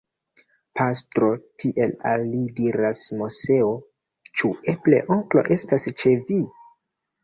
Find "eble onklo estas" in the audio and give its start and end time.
4.77-5.91